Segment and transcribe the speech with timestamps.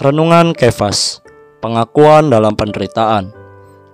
[0.00, 1.20] Renungan Kefas.
[1.60, 3.28] Pengakuan dalam penderitaan.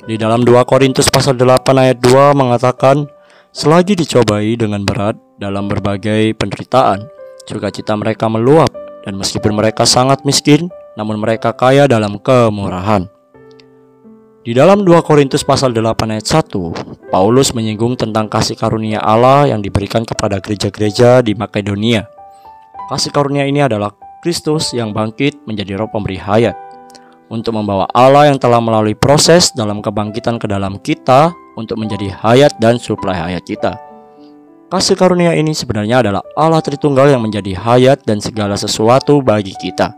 [0.06, 3.10] Di dalam 2 Korintus pasal 8 ayat 2 mengatakan
[3.50, 7.02] Selagi dicobai dengan berat dalam berbagai penderitaan
[7.45, 8.72] Sukacita mereka meluap
[9.02, 13.10] Dan meskipun mereka sangat miskin Namun mereka kaya dalam kemurahan.
[14.46, 19.60] Di dalam 2 Korintus pasal 8 ayat 1, Paulus menyinggung tentang kasih karunia Allah yang
[19.60, 22.06] diberikan kepada gereja-gereja di Makedonia.
[22.88, 26.59] Kasih karunia ini adalah Kristus yang bangkit menjadi roh pemberi hayat
[27.28, 32.56] untuk membawa Allah yang telah melalui proses dalam kebangkitan ke dalam kita untuk menjadi hayat
[32.59, 33.76] dan suplai hayat kita.
[34.68, 39.96] Kasih karunia ini sebenarnya adalah Allah Tritunggal yang menjadi hayat dan segala sesuatu bagi kita.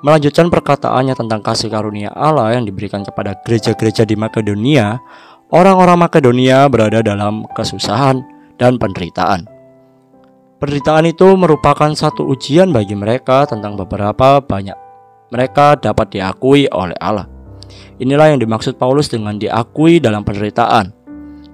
[0.00, 5.02] Melanjutkan perkataannya tentang kasih karunia Allah yang diberikan kepada gereja-gereja di Makedonia,
[5.50, 8.22] orang-orang Makedonia berada dalam kesusahan
[8.56, 9.57] dan penderitaan.
[10.58, 14.74] Penderitaan itu merupakan satu ujian bagi mereka tentang beberapa banyak
[15.30, 17.30] mereka dapat diakui oleh Allah.
[18.02, 20.90] Inilah yang dimaksud Paulus dengan diakui dalam penderitaan.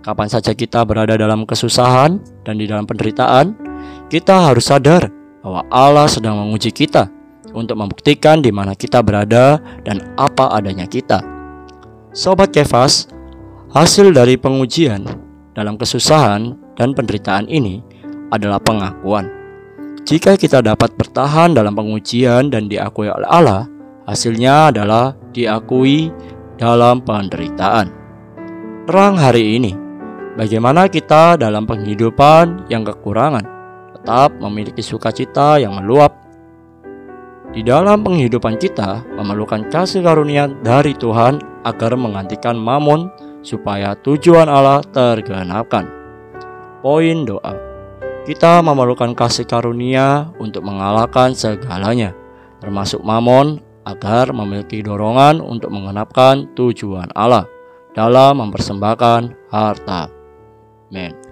[0.00, 2.16] Kapan saja kita berada dalam kesusahan
[2.48, 3.52] dan di dalam penderitaan,
[4.08, 5.12] kita harus sadar
[5.44, 7.04] bahwa Allah sedang menguji kita
[7.52, 11.20] untuk membuktikan di mana kita berada dan apa adanya kita.
[12.16, 13.12] Sobat Kefas,
[13.68, 15.04] hasil dari pengujian
[15.52, 17.84] dalam kesusahan dan penderitaan ini
[18.34, 19.30] adalah pengakuan.
[20.04, 23.64] Jika kita dapat bertahan dalam pengujian dan diakui oleh Allah,
[24.04, 26.12] hasilnya adalah diakui
[26.60, 27.88] dalam penderitaan.
[28.84, 29.72] Terang hari ini,
[30.36, 33.48] bagaimana kita dalam penghidupan yang kekurangan
[33.96, 36.24] tetap memiliki sukacita yang meluap
[37.54, 43.14] di dalam penghidupan kita memerlukan kasih karunia dari Tuhan agar menggantikan mamon
[43.46, 45.86] supaya tujuan Allah tergenapkan.
[46.82, 47.63] Poin doa.
[48.24, 52.16] Kita memerlukan kasih karunia untuk mengalahkan segalanya,
[52.56, 57.44] termasuk mamon agar memiliki dorongan untuk mengenapkan tujuan Allah
[57.92, 60.08] dalam mempersembahkan harta.
[60.88, 61.23] Amin.